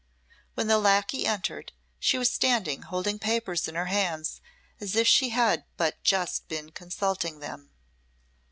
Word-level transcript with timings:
When 0.55 0.65
the 0.65 0.79
lacquey 0.79 1.27
entered, 1.27 1.73
she 1.99 2.17
was 2.17 2.31
standing 2.31 2.81
holding 2.81 3.19
papers 3.19 3.67
in 3.67 3.75
her 3.75 3.85
hand 3.85 4.25
as 4.79 4.95
if 4.95 5.07
she 5.07 5.29
had 5.29 5.63
but 5.77 6.01
just 6.01 6.47
been 6.47 6.71
consulting 6.71 7.37
them. 7.37 7.69